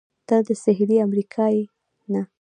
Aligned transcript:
ته 0.27 0.35
د 0.47 0.49
سهېلي 0.63 0.97
امریکا 1.07 1.45
یې؟ 1.55 1.63
نه. 2.13 2.21